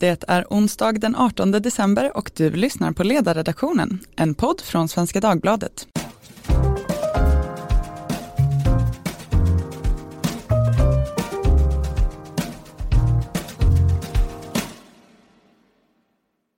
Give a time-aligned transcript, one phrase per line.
[0.00, 5.20] Det är onsdag den 18 december och du lyssnar på Ledarredaktionen, en podd från Svenska
[5.20, 5.86] Dagbladet.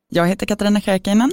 [0.09, 1.31] Jag heter Katarina Kärkinen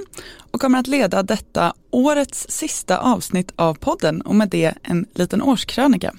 [0.52, 5.42] och kommer att leda detta årets sista avsnitt av podden och med det en liten
[5.42, 6.14] årskrönika.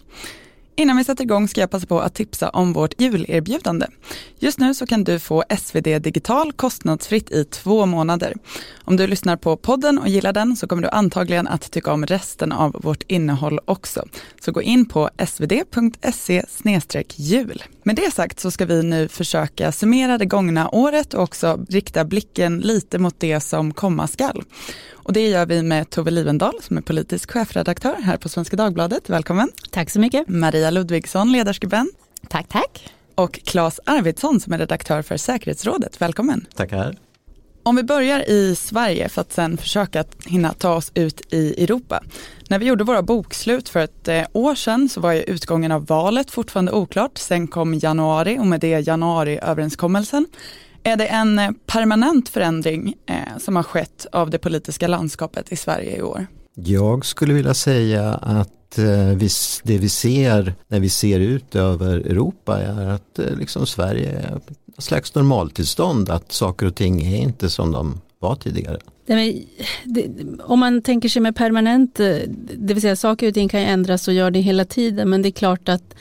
[0.78, 3.86] Innan vi sätter igång ska jag passa på att tipsa om vårt julerbjudande.
[4.38, 8.34] Just nu så kan du få SvD Digital kostnadsfritt i två månader.
[8.84, 12.06] Om du lyssnar på podden och gillar den så kommer du antagligen att tycka om
[12.06, 14.04] resten av vårt innehåll också.
[14.40, 16.42] Så gå in på svd.se
[17.16, 17.62] jul.
[17.82, 22.04] Med det sagt så ska vi nu försöka summera det gångna året och också rikta
[22.04, 24.44] blicken lite mot det som komma skall.
[25.08, 29.10] Och det gör vi med Tove Livendal som är politisk chefredaktör här på Svenska Dagbladet.
[29.10, 29.48] Välkommen.
[29.70, 30.28] Tack så mycket.
[30.28, 31.90] Maria Ludvigsson, ledarskribent.
[32.28, 32.94] Tack, tack.
[33.14, 36.00] Och Claes Arvidsson som är redaktör för Säkerhetsrådet.
[36.00, 36.46] Välkommen.
[36.54, 36.96] Tackar.
[37.62, 42.02] Om vi börjar i Sverige för att sen försöka hinna ta oss ut i Europa.
[42.48, 45.86] När vi gjorde våra bokslut för ett eh, år sedan så var ju utgången av
[45.86, 47.18] valet fortfarande oklart.
[47.18, 50.26] Sen kom januari och med det januariöverenskommelsen.
[50.82, 55.56] Är det en eh, permanent förändring eh, som har skett av det politiska landskapet i
[55.56, 56.26] Sverige i år?
[56.54, 59.08] Jag skulle vilja säga att eh,
[59.62, 64.36] det vi ser när vi ser ut över Europa är att eh, liksom Sverige är
[64.36, 68.78] ett slags normaltillstånd, att saker och ting är inte som de var tidigare.
[70.42, 74.14] om man tänker sig med permanent, det vill säga saker och ting kan ändras och
[74.14, 75.94] gör det hela tiden, men det är klart att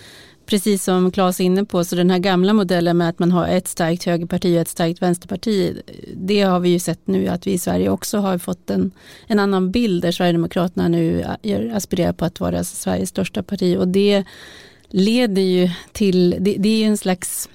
[0.48, 3.48] precis som Claes är inne på, så den här gamla modellen med att man har
[3.48, 5.82] ett starkt högerparti och ett starkt vänsterparti,
[6.16, 8.92] det har vi ju sett nu att vi i Sverige också har fått en,
[9.28, 11.26] en annan bild där Sverigedemokraterna nu
[11.74, 13.78] aspirerar på att vara Sveriges största parti.
[13.78, 14.24] Och det
[14.90, 17.50] leder ju till, det, det är ju en slags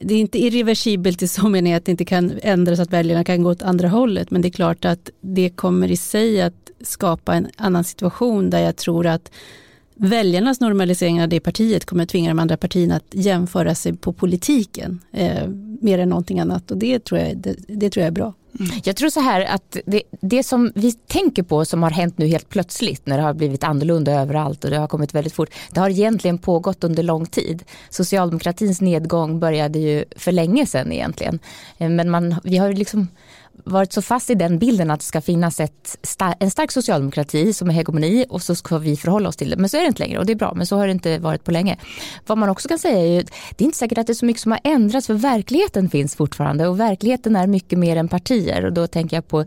[0.00, 3.42] det är inte irreversibelt i så mening att det inte kan ändras att väljarna kan
[3.42, 4.30] gå åt andra hållet.
[4.30, 8.60] Men det är klart att det kommer i sig att skapa en annan situation där
[8.60, 9.30] jag tror att
[9.96, 14.12] väljarnas normalisering av det partiet kommer att tvinga de andra partierna att jämföra sig på
[14.12, 15.48] politiken eh,
[15.80, 18.34] mer än någonting annat och det tror jag, det, det tror jag är bra.
[18.60, 18.80] Mm.
[18.84, 22.26] Jag tror så här att det, det, som vi tänker på som har hänt nu
[22.26, 25.50] helt plötsligt när det har blivit annorlunda överallt och det har kommit väldigt fort.
[25.70, 27.64] Det har egentligen pågått under lång tid.
[27.90, 31.38] Socialdemokratins nedgång började ju för länge sedan egentligen.
[31.78, 33.08] Eh, men man, vi har liksom
[33.64, 36.08] varit så fast i den bilden att det ska finnas ett,
[36.38, 39.56] en stark socialdemokrati som är hegemoni och så ska vi förhålla oss till det.
[39.56, 41.18] Men så är det inte längre och det är bra, men så har det inte
[41.18, 41.76] varit på länge.
[42.26, 43.22] Vad man också kan säga är ju,
[43.56, 46.16] det är inte säkert att det är så mycket som har ändrats för verkligheten finns
[46.16, 49.44] fortfarande och verkligheten är mycket mer än partier och då tänker jag på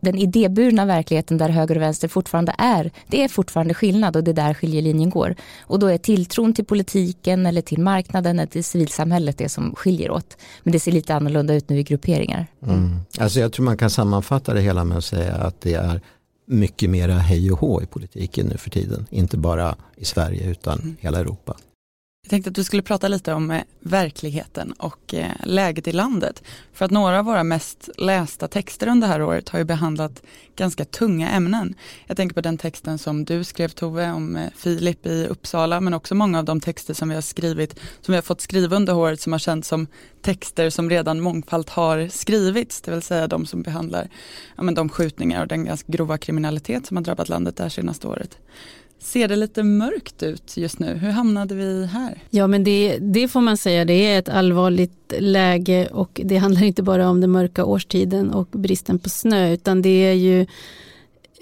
[0.00, 2.90] den idéburna verkligheten där höger och vänster fortfarande är.
[3.06, 5.36] Det är fortfarande skillnad och det är där skiljelinjen går.
[5.60, 10.10] Och då är tilltron till politiken eller till marknaden eller till civilsamhället det som skiljer
[10.10, 10.36] åt.
[10.62, 12.46] Men det ser lite annorlunda ut nu i grupperingar.
[12.66, 12.96] Mm.
[13.18, 16.00] Alltså jag tror man kan sammanfatta det hela med att säga att det är
[16.46, 19.06] mycket mera hej och hå i politiken nu för tiden.
[19.10, 20.96] Inte bara i Sverige utan mm.
[21.00, 21.56] hela Europa.
[22.24, 26.42] Jag tänkte att du skulle prata lite om eh, verkligheten och eh, läget i landet.
[26.72, 30.22] För att några av våra mest lästa texter under det här året har ju behandlat
[30.56, 31.74] ganska tunga ämnen.
[32.06, 35.94] Jag tänker på den texten som du skrev Tove om eh, Filip i Uppsala men
[35.94, 38.94] också många av de texter som vi har skrivit, som vi har fått skriva under
[38.94, 39.86] året som har känts som
[40.22, 44.08] texter som redan mångfalt har skrivits, det vill säga de som behandlar
[44.56, 47.70] ja, men de skjutningar och den ganska grova kriminalitet som har drabbat landet det här
[47.70, 48.38] senaste året.
[49.04, 50.94] Ser det lite mörkt ut just nu?
[50.94, 52.22] Hur hamnade vi här?
[52.30, 56.62] Ja men det, det får man säga, det är ett allvarligt läge och det handlar
[56.62, 60.40] inte bara om den mörka årstiden och bristen på snö utan det är ju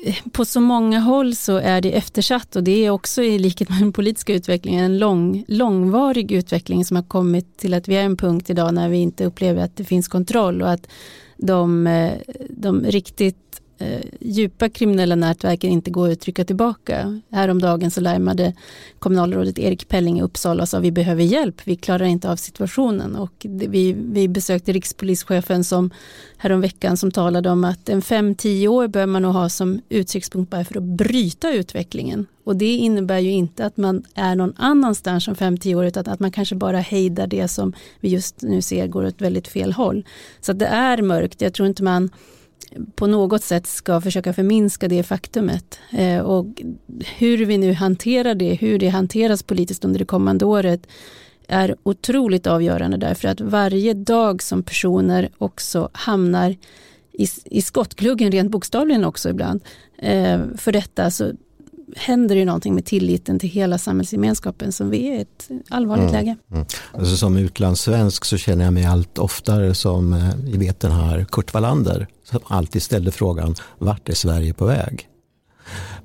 [0.05, 3.69] eh, på så många håll så är det eftersatt och det är också i likhet
[3.69, 8.05] med den politiska utvecklingen en lång, långvarig utveckling som har kommit till att vi är
[8.05, 10.89] en punkt idag när vi inte upplever att det finns kontroll och att
[11.37, 12.13] de, eh,
[12.51, 13.52] de riktigt
[13.83, 17.21] eh, djupa kriminella nätverken inte går att trycka tillbaka.
[17.31, 18.53] Häromdagen så larmade
[18.99, 23.17] kommunalrådet Erik Pelling i Uppsala och sa vi behöver hjälp, vi klarar inte av situationen.
[23.17, 25.91] Och det, vi, vi besökte rikspolischefen som
[26.37, 30.51] häromveckan som talade om att en fem tio år bör man nog ha som utsiktspunkt
[30.51, 32.27] bara för att bryta utvecklingen.
[32.45, 36.07] Och det innebär ju inte att man är någon annanstans om fem tio år utan
[36.07, 39.73] att man kanske bara hejdar det som vi just nu ser går åt väldigt fel
[39.73, 40.07] håll.
[40.41, 42.11] Så det är mörkt, jag tror inte man
[42.95, 45.79] på något sätt ska försöka förminska det faktumet.
[45.91, 46.63] Eh, och
[47.19, 50.87] hur vi nu hanterar det, hur det hanteras politiskt under det kommande året
[51.49, 56.57] är otroligt avgörande därför att varje dag som personer också hamnar
[57.13, 59.61] i, i skottgluggen, rent bokstavligen också ibland,
[59.99, 61.33] eh, för detta så
[61.97, 66.15] händer det någonting med tilliten till hela samhällsgemenskapen som vi är i ett allvarligt mm.
[66.15, 66.37] läge.
[66.53, 66.67] Mm.
[66.93, 71.27] Alltså som utlandssvensk så känner jag mig allt oftare som, eh, vi vet den här
[71.31, 75.09] Kurt Wallander, som alltid ställde frågan, vart är Sverige på väg?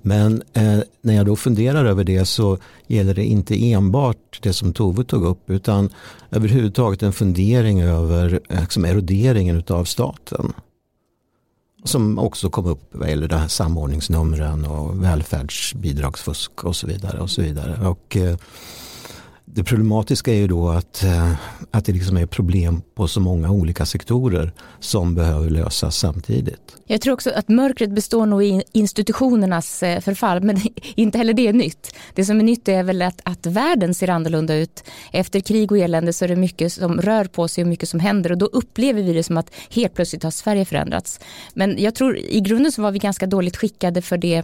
[0.02, 2.58] Men eh, när jag då funderar över det så
[2.88, 5.90] gäller det inte enbart det som Tove tog upp utan
[6.32, 10.54] överhuvudtaget en fundering över eh, liksom eroderingen av staten.
[11.88, 17.20] Som också kom upp vad gäller det här samordningsnumren och välfärdsbidragsfusk och så vidare.
[17.20, 17.88] Och så vidare.
[17.88, 18.38] Och, eh,
[19.50, 21.34] det problematiska är ju då att, eh,
[21.72, 26.76] att det liksom är problem på så många olika sektorer som behöver lösas samtidigt.
[26.86, 30.62] Jag tror också att mörkret består nog i institutionernas eh, förfall men
[30.96, 31.96] inte heller det är nytt.
[32.14, 34.84] Det som är nytt är väl att, att världen ser annorlunda ut.
[35.12, 38.00] Efter krig och elände så är det mycket som rör på sig och mycket som
[38.00, 41.20] händer och då upplever vi det som att helt plötsligt har Sverige förändrats.
[41.54, 44.44] Men jag tror i grunden så var vi ganska dåligt skickade för det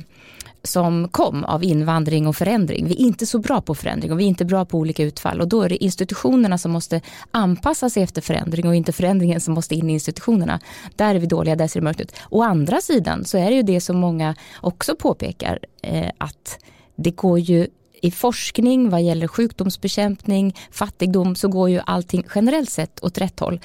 [0.63, 2.87] som kom av invandring och förändring.
[2.87, 5.41] Vi är inte så bra på förändring och vi är inte bra på olika utfall
[5.41, 7.01] och då är det institutionerna som måste
[7.31, 10.59] anpassa sig efter förändring och inte förändringen som måste in i institutionerna.
[10.95, 12.15] Där är vi dåliga, där ser det mörkt ut.
[12.29, 16.59] Å andra sidan så är det ju det som många också påpekar eh, att
[16.95, 17.67] det går ju
[18.03, 23.59] i forskning vad gäller sjukdomsbekämpning, fattigdom så går ju allting generellt sett åt rätt håll.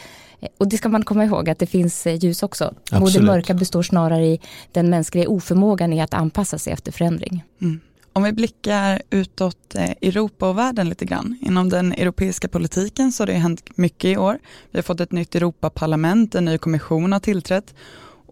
[0.59, 2.75] Och det ska man komma ihåg att det finns eh, ljus också.
[3.01, 4.41] Och det mörka består snarare i
[4.73, 7.45] den mänskliga oförmågan i att anpassa sig efter förändring.
[7.61, 7.81] Mm.
[8.13, 11.39] Om vi blickar utåt eh, Europa och världen lite grann.
[11.41, 14.39] Inom den europeiska politiken så har det hänt mycket i år.
[14.71, 17.75] Vi har fått ett nytt Europaparlament, en ny kommission har tillträtt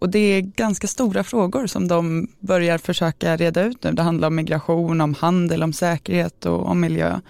[0.00, 3.92] och det är ganska stora frågor som de börjar försöka reda ut nu.
[3.92, 7.20] Det handlar om migration, om handel, om säkerhet och om miljö.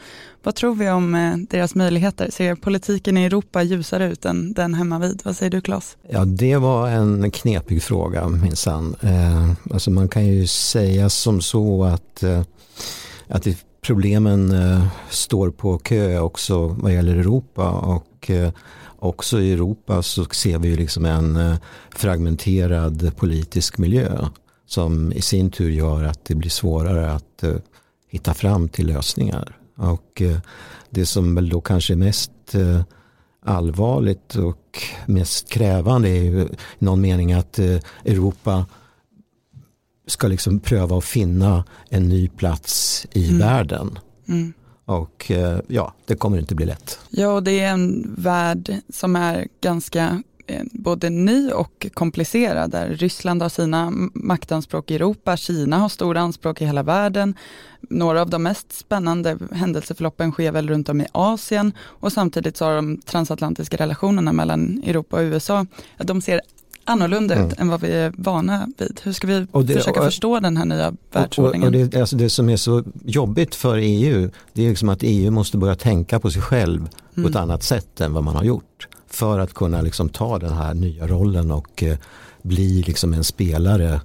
[0.42, 2.30] Vad tror vi om eh, deras möjligheter?
[2.30, 5.20] Ser politiken i Europa ljusare ut än den hemma vid?
[5.24, 5.96] Vad säger du Claes?
[6.08, 8.96] Ja, det var en knepig fråga minsann.
[9.00, 12.42] Eh, alltså man kan ju säga som så att, eh,
[13.28, 13.46] att
[13.86, 18.52] problemen eh, står på kö också vad gäller Europa och eh,
[19.06, 21.56] också i Europa så ser vi liksom en eh,
[21.90, 24.28] fragmenterad politisk miljö
[24.66, 27.56] som i sin tur gör att det blir svårare att uh,
[28.08, 29.58] hitta fram till lösningar.
[29.76, 30.38] Och uh,
[30.90, 32.30] det som väl då kanske är mest
[33.44, 36.48] allvarligt och mest krävande är ju i
[36.78, 37.58] någon mening att
[38.04, 38.66] Europa
[40.06, 43.38] ska liksom pröva att finna en ny plats i mm.
[43.38, 43.98] världen.
[44.28, 44.52] Mm.
[44.86, 46.98] Och eh, ja, det kommer inte bli lätt.
[47.10, 52.88] Ja, och det är en värld som är ganska eh, både ny och komplicerad där
[52.88, 57.34] Ryssland har sina maktanspråk i Europa, Kina har stora anspråk i hela världen.
[57.80, 62.64] Några av de mest spännande händelseförloppen sker väl runt om i Asien och samtidigt så
[62.64, 65.66] har de transatlantiska relationerna mellan Europa och USA,
[65.98, 66.40] de ser
[66.86, 67.54] annorlunda ut mm.
[67.58, 69.00] än vad vi är vana vid.
[69.02, 71.74] Hur ska vi det, försöka och, förstå den här nya världsordningen?
[71.74, 74.98] Och, och det, alltså det, som är så jobbigt för EU, det är liksom att
[75.02, 76.90] EU måste börja tänka på sig själv mm.
[77.14, 77.42] på ett mm.
[77.42, 78.88] annat sätt än vad man har gjort.
[79.06, 81.98] För att kunna liksom ta den här nya rollen och eh,
[82.42, 84.00] bli liksom en spelare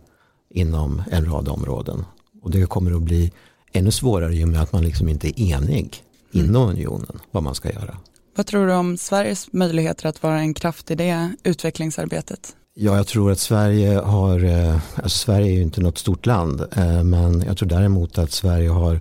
[0.50, 2.06] inom en rad områden.
[2.42, 3.32] Och det kommer att bli
[3.74, 6.04] ännu svårare i och med att man liksom inte är enig
[6.34, 6.46] mm.
[6.46, 7.98] inom unionen vad man ska göra.
[8.36, 12.56] Vad tror du om Sveriges möjligheter att vara en kraft i det utvecklingsarbetet?
[12.74, 16.62] Ja, jag tror att Sverige har, eh, alltså Sverige är ju inte något stort land,
[16.76, 19.00] eh, men jag tror däremot att Sverige har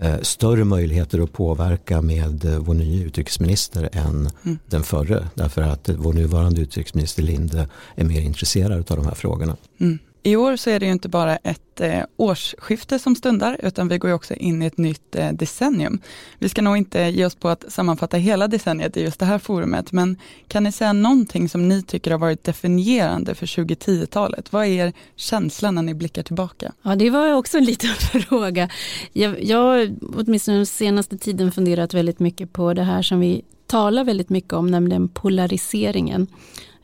[0.00, 4.58] eh, större möjligheter att påverka med vår nya utrikesminister än mm.
[4.66, 5.28] den förre.
[5.34, 9.56] Därför att vår nuvarande utrikesminister Linde är mer intresserad av de här frågorna.
[9.80, 9.98] Mm.
[10.22, 13.98] I år så är det ju inte bara ett eh, årsskifte som stundar, utan vi
[13.98, 16.00] går ju också in i ett nytt eh, decennium.
[16.38, 19.38] Vi ska nog inte ge oss på att sammanfatta hela decenniet i just det här
[19.38, 20.16] forumet, men
[20.48, 24.52] kan ni säga någonting som ni tycker har varit definierande för 2010-talet?
[24.52, 26.72] Vad är er känsla när ni blickar tillbaka?
[26.82, 27.90] Ja, det var också en liten
[28.28, 28.68] fråga.
[29.12, 34.04] Jag, jag åtminstone den senaste tiden funderat väldigt mycket på det här som vi talar
[34.04, 36.26] väldigt mycket om, nämligen polariseringen.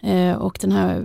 [0.04, 1.04] Eh, och den här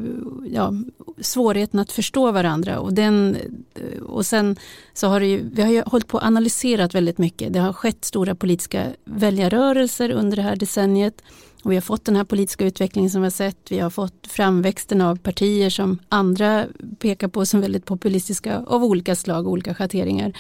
[0.52, 0.74] ja,
[1.22, 2.80] svårigheten att förstå varandra.
[2.80, 3.38] Och, den,
[3.76, 4.56] eh, och sen
[4.94, 7.54] så har det ju, vi har ju hållit på och analyserat väldigt mycket.
[7.54, 11.22] Det har skett stora politiska väljarrörelser under det här decenniet.
[11.64, 13.58] Och vi har fått den här politiska utvecklingen som vi har sett.
[13.72, 16.66] Vi har fått framväxten av partier som andra
[17.00, 20.34] pekar på som väldigt populistiska av olika slag och olika schatteringar.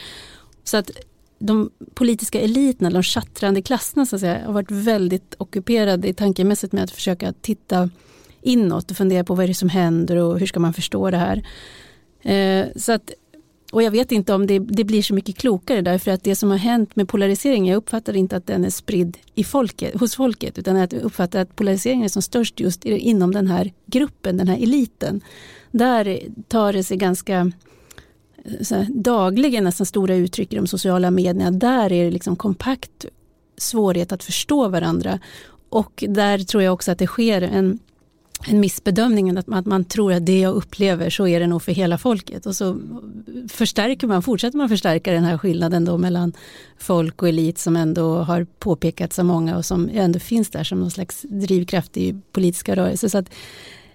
[0.64, 0.92] Så att
[1.40, 6.84] de politiska eliterna, de chattrande klasserna så att säga, har varit väldigt ockuperade tankemässigt med
[6.84, 7.90] att försöka titta
[8.42, 11.18] inåt och fundera på vad är det som händer och hur ska man förstå det
[11.18, 11.44] här.
[12.22, 13.12] Eh, så att,
[13.72, 16.50] och jag vet inte om det, det, blir så mycket klokare därför att det som
[16.50, 20.58] har hänt med polariseringen jag uppfattar inte att den är spridd i folket, hos folket
[20.58, 24.48] utan att jag uppfattar att polariseringen är som störst just inom den här gruppen, den
[24.48, 25.22] här eliten.
[25.72, 27.52] Där tar det sig ganska
[28.46, 31.52] eh, här, dagligen nästan stora uttryck i de sociala medierna.
[31.52, 33.06] Där är det liksom kompakt
[33.58, 35.20] svårighet att förstå varandra.
[35.70, 37.80] Och där tror jag också att det sker en
[38.48, 41.62] en missbedömning, att man, att man tror att det jag upplever så är det nog
[41.62, 42.46] för hela folket.
[42.46, 42.80] Och så
[43.50, 46.34] förstärker man, fortsätter man förstärka den här skillnaden då mellan
[46.78, 50.80] folk och elit som ändå har påpekats av många och som ändå finns där som
[50.80, 53.08] någon slags drivkraft i politiska rörelser.
[53.08, 53.30] Så att,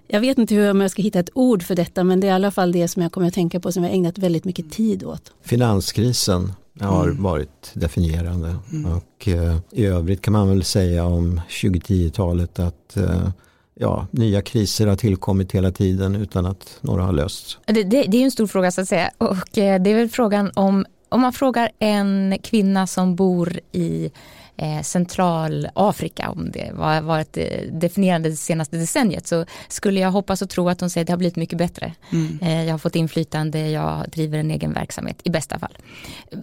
[0.07, 2.33] jag vet inte hur jag ska hitta ett ord för detta men det är i
[2.33, 5.03] alla fall det som jag kommer att tänka på som jag ägnat väldigt mycket tid
[5.03, 5.33] åt.
[5.43, 7.23] Finanskrisen har mm.
[7.23, 8.91] varit definierande mm.
[8.91, 13.29] och eh, i övrigt kan man väl säga om 2010-talet att eh,
[13.79, 17.57] ja, nya kriser har tillkommit hela tiden utan att några har lösts.
[17.65, 20.09] Det, det, det är en stor fråga så att säga och eh, det är väl
[20.09, 24.11] frågan om om man frågar en kvinna som bor i
[24.57, 30.41] eh, Centralafrika, om det var varit eh, definierande det senaste decenniet, så skulle jag hoppas
[30.41, 31.93] och tro att de säger att det har blivit mycket bättre.
[32.11, 32.39] Mm.
[32.41, 35.77] Eh, jag har fått inflytande, jag driver en egen verksamhet i bästa fall.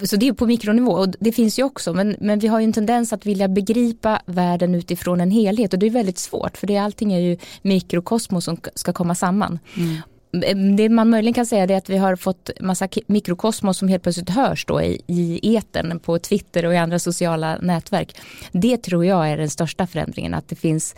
[0.03, 2.65] Så det är på mikronivå och det finns ju också, men, men vi har ju
[2.65, 6.67] en tendens att vilja begripa världen utifrån en helhet och det är väldigt svårt för
[6.67, 9.59] det, allting är ju mikrokosmos som ska komma samman.
[9.77, 9.97] Mm.
[10.33, 14.03] Eh, det man möjligen kan säga är att vi har fått massa mikrokosmos som helt
[14.03, 18.17] plötsligt hörs då i, i eten på Twitter och i andra sociala nätverk.
[18.53, 20.35] Det tror jag är den största förändringen.
[20.35, 20.95] Att det finns,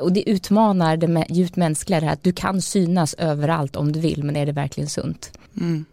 [0.00, 4.00] och det utmanar det djupt mänskliga det här att du kan synas överallt om du
[4.00, 5.38] vill men är det verkligen sunt?
[5.60, 5.84] Mm.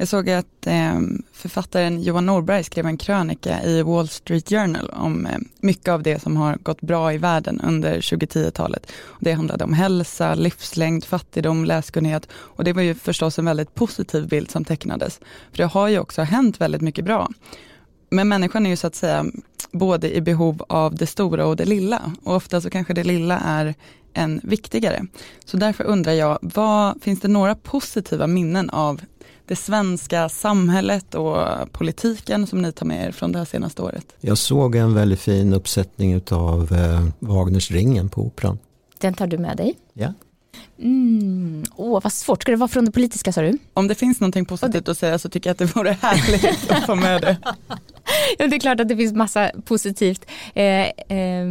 [0.00, 1.00] Jag såg att eh,
[1.32, 6.22] författaren Johan Norberg skrev en krönika i Wall Street Journal om eh, mycket av det
[6.22, 8.92] som har gått bra i världen under 2010-talet.
[9.20, 14.28] Det handlade om hälsa, livslängd, fattigdom, läskunnighet och det var ju förstås en väldigt positiv
[14.28, 15.20] bild som tecknades.
[15.50, 17.28] För det har ju också hänt väldigt mycket bra.
[18.10, 19.26] Men människan är ju så att säga
[19.72, 23.38] både i behov av det stora och det lilla och ofta så kanske det lilla
[23.38, 23.74] är
[24.14, 25.06] än viktigare.
[25.44, 29.00] Så därför undrar jag, vad, finns det några positiva minnen av
[29.50, 34.06] det svenska samhället och politiken som ni tar med er från det här senaste året?
[34.20, 38.58] Jag såg en väldigt fin uppsättning av eh, Wagners Ringen på Operan.
[38.98, 39.74] Den tar du med dig?
[39.92, 40.12] Ja.
[40.78, 41.64] Mm.
[41.76, 42.42] Åh, vad svårt.
[42.42, 43.58] Ska det vara från det politiska sa du?
[43.74, 46.86] Om det finn någonting positivt att säga så tycker jag att det vore härligt att
[46.86, 47.36] få med det.
[48.38, 50.26] ja, det är klart att det finns massa positivt.
[50.54, 51.46] Eh, eh,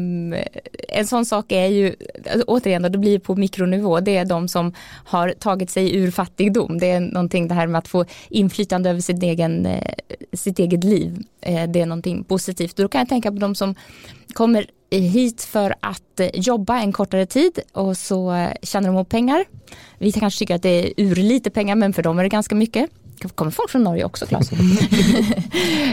[0.89, 1.95] en sån sak är ju,
[2.31, 4.73] alltså, återigen då, det blir på mikronivå, det är de som
[5.05, 6.77] har tagit sig ur fattigdom.
[6.77, 9.93] Det är någonting det här med att få inflytande över sitt, egen, eh,
[10.33, 11.23] sitt eget liv.
[11.41, 12.75] Eh, det är någonting positivt.
[12.75, 13.75] då kan jag tänka på de som
[14.33, 19.09] kommer hit för att eh, jobba en kortare tid och så eh, tjänar de ihop
[19.09, 19.45] pengar.
[19.97, 22.55] Vi kanske tycker att det är ur lite pengar men för dem är det ganska
[22.55, 22.89] mycket
[23.35, 24.49] kommer folk från Norge också Claes.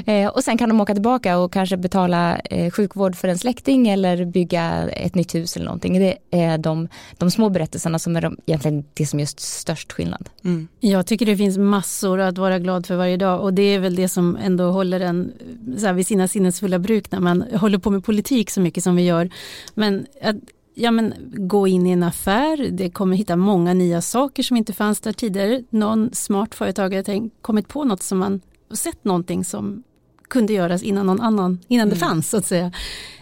[0.06, 3.88] Eh, och sen kan de åka tillbaka och kanske betala eh, sjukvård för en släkting
[3.88, 5.98] eller bygga ett nytt hus eller någonting.
[5.98, 10.28] Det är de, de små berättelserna som är de, egentligen det som gör störst skillnad.
[10.44, 10.68] Mm.
[10.80, 13.96] Jag tycker det finns massor att vara glad för varje dag och det är väl
[13.96, 15.32] det som ändå håller en
[15.78, 18.96] så här, vid sina sinnesfulla bruk när man håller på med politik så mycket som
[18.96, 19.30] vi gör.
[19.74, 20.36] Men att
[20.78, 24.72] ja, men, gå in i en affär, det kommer hitta många nya saker som inte
[24.72, 25.62] fanns där tidigare.
[25.70, 28.40] Någon smart företagare har kommit på något som man
[28.70, 29.82] sett någonting som
[30.28, 31.94] kunde göras innan någon annan, innan mm.
[31.94, 32.72] det fanns så att säga.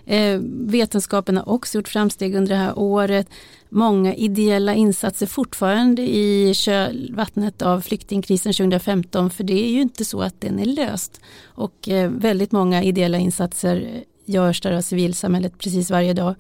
[0.06, 3.28] Eh, vetenskapen har också gjort framsteg under det här året.
[3.68, 10.23] Många ideella insatser fortfarande i kölvattnet av flyktingkrisen 2015 för det är ju inte så
[10.23, 11.20] att den är löst.
[11.44, 16.34] Och eh, väldigt många ideella insatser görs där av civilsamhället precis varje dag.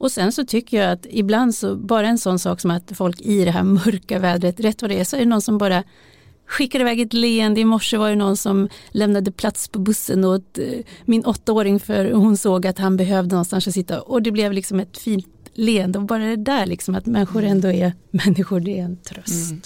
[0.00, 3.20] Och sen så tycker jag att ibland så bara en sån sak som att folk
[3.20, 5.84] i det här mörka vädret, rätt vad det är så är det någon som bara
[6.46, 7.60] skickar iväg ett leende.
[7.60, 10.64] I morse var det någon som lämnade plats på bussen åt eh,
[11.04, 14.80] min åttaåring för hon såg att han behövde någonstans att sitta och det blev liksom
[14.80, 18.84] ett fint leende och bara det där liksom att människor ändå är människor, det är
[18.84, 19.50] en tröst.
[19.50, 19.62] Mm.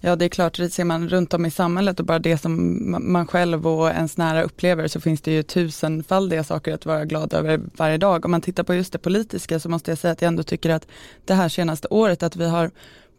[0.00, 3.12] Ja det är klart, det ser man runt om i samhället och bara det som
[3.12, 7.34] man själv och ens nära upplever så finns det ju tusenfaldiga saker att vara glad
[7.34, 8.24] över varje dag.
[8.24, 10.70] Om man tittar på just det politiska så måste jag säga att jag ändå tycker
[10.70, 10.86] att
[11.24, 12.70] det här senaste året att vi har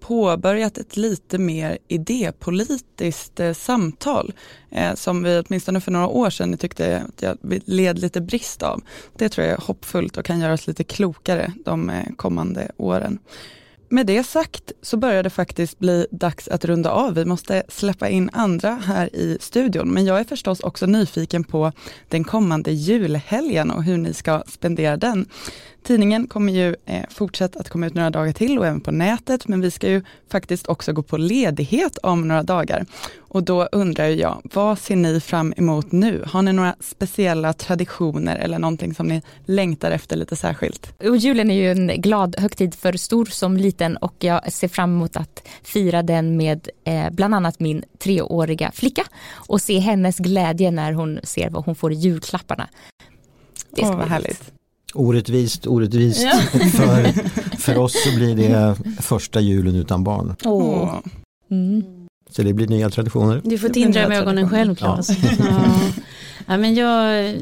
[0.03, 4.33] påbörjat ett lite mer idépolitiskt eh, samtal
[4.71, 8.81] eh, som vi åtminstone för några år sedan tyckte att jag led lite brist av.
[9.17, 13.19] Det tror jag är hoppfullt och kan göra oss lite klokare de eh, kommande åren.
[13.93, 17.13] Med det sagt så börjar det faktiskt bli dags att runda av.
[17.13, 19.89] Vi måste släppa in andra här i studion.
[19.93, 21.71] Men jag är förstås också nyfiken på
[22.09, 25.25] den kommande julhelgen och hur ni ska spendera den.
[25.83, 29.47] Tidningen kommer ju eh, fortsätta att komma ut några dagar till och även på nätet,
[29.47, 32.85] men vi ska ju faktiskt också gå på ledighet om några dagar.
[33.19, 36.23] Och då undrar jag, vad ser ni fram emot nu?
[36.27, 40.93] Har ni några speciella traditioner eller någonting som ni längtar efter lite särskilt?
[41.01, 44.91] Och julen är ju en glad högtid för stor som liten och jag ser fram
[44.95, 50.71] emot att fira den med eh, bland annat min treåriga flicka och se hennes glädje
[50.71, 52.69] när hon ser vad hon får i julklapparna.
[53.69, 54.53] Det Åh, vad härligt.
[54.93, 56.23] Orättvist, orättvist.
[56.23, 56.59] Ja.
[56.59, 57.11] för,
[57.57, 60.35] för oss så blir det första julen utan barn.
[60.45, 60.99] Åh.
[61.51, 62.02] Mm.
[62.35, 63.41] Så det blir nya traditioner.
[63.43, 65.09] Du får tindra med ögonen själv Claes.
[65.09, 65.29] Ja.
[65.39, 65.91] ja.
[66.47, 66.57] ja.
[66.57, 67.35] men jag,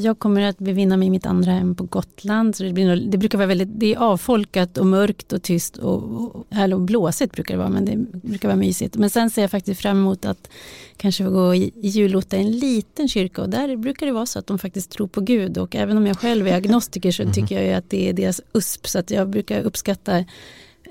[0.00, 2.56] jag kommer att bevinna mig i mitt andra hem på Gotland.
[2.56, 6.02] Så det, blir, det brukar vara väldigt det är avfolkat och mörkt och tyst och,
[6.02, 7.96] och, och blåsigt brukar det vara men det
[8.28, 8.96] brukar vara mysigt.
[8.96, 10.50] Men sen ser jag faktiskt fram emot att
[10.96, 14.38] kanske få gå i, julotta i en liten kyrka och där brukar det vara så
[14.38, 17.32] att de faktiskt tror på Gud och även om jag själv är agnostiker så mhm.
[17.32, 20.24] tycker jag att det är deras USP så att jag brukar uppskatta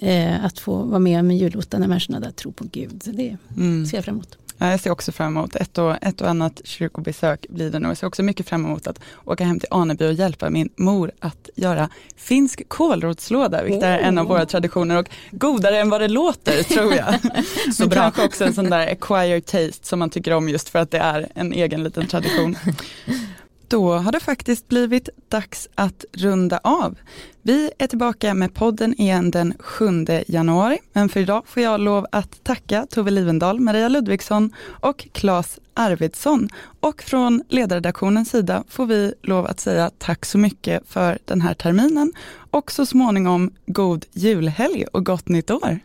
[0.01, 3.03] eh, att få vara med med julottan när människorna där tror på Gud.
[3.03, 3.85] Så det mm.
[3.85, 4.37] ser jag fram emot.
[4.61, 7.91] Ja, jag ser också fram emot ett och, ett och annat kyrkobesök blir det nog.
[7.91, 11.11] Jag ser också mycket fram emot att åka hem till Aneby och hjälpa min mor
[11.19, 16.07] att göra finsk kålrotslåda, vilket är en av våra traditioner och godare än vad det
[16.07, 17.15] låter tror jag.
[17.73, 18.01] Så bra.
[18.01, 20.99] kanske också en sån där acquired taste som man tycker om just för att det
[20.99, 22.57] är en egen liten tradition.
[23.69, 26.97] Då har det faktiskt blivit dags att runda av.
[27.41, 29.85] Vi är tillbaka med podden igen den 7
[30.27, 35.59] januari, men för idag får jag lov att tacka Tove Livendal, Maria Ludvigsson och Claes
[35.73, 36.49] Arvidsson.
[36.79, 41.53] Och från ledarredaktionens sida får vi lov att säga tack så mycket för den här
[41.53, 42.13] terminen
[42.51, 45.79] och så småningom god julhelg och gott nytt år.